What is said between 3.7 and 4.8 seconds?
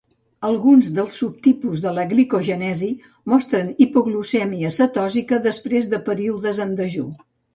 hipoglucèmia